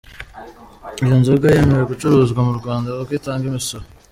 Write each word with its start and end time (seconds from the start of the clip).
Iyo 1.03 1.15
nzoga 1.21 1.45
yemewe 1.55 1.83
gucuruzwa 1.91 2.39
mu 2.47 2.53
Rwanda 2.59 2.87
kuko 2.97 3.13
itanga 3.19 3.43
imisoro. 3.51 3.85